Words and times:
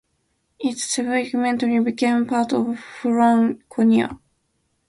It 0.59 0.79
subsequently 0.79 1.77
became 1.79 2.25
part 2.25 2.53
of 2.53 2.79
Franconia. 2.79 4.17